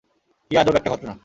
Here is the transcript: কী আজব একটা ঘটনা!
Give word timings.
কী 0.51 0.53
আজব 0.57 0.75
একটা 0.75 0.89
ঘটনা! 0.93 1.11